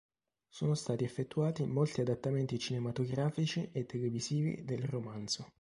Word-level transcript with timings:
Sono 0.49 0.73
stati 0.73 1.03
effettuati 1.03 1.63
molti 1.67 2.01
adattamenti 2.01 2.57
cinematografici 2.57 3.69
e 3.71 3.85
televisivi 3.85 4.65
del 4.65 4.83
romanzo. 4.83 5.47